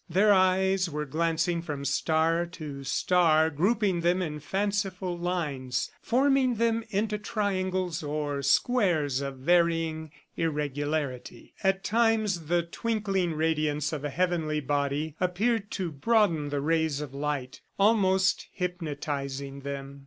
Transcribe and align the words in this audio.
Their 0.09 0.33
eyes 0.33 0.89
were 0.89 1.05
glancing 1.05 1.61
from 1.61 1.85
star 1.85 2.47
to 2.47 2.83
star, 2.83 3.51
grouping 3.51 4.01
them 4.01 4.19
in 4.23 4.39
fanciful 4.39 5.15
lines, 5.15 5.91
forming 6.01 6.55
them 6.55 6.83
into 6.89 7.19
triangles 7.19 8.01
or 8.01 8.41
squares 8.41 9.21
of 9.21 9.37
varying 9.37 10.09
irregularity. 10.35 11.53
At 11.63 11.83
times, 11.83 12.47
the 12.47 12.63
twinkling 12.63 13.33
radiance 13.35 13.93
of 13.93 14.03
a 14.03 14.09
heavenly 14.09 14.59
body 14.59 15.15
appeared 15.19 15.69
to 15.73 15.91
broaden 15.91 16.49
the 16.49 16.61
rays 16.61 16.99
of 16.99 17.13
light, 17.13 17.61
almost 17.77 18.47
hypnotizing 18.53 19.59
them. 19.59 19.99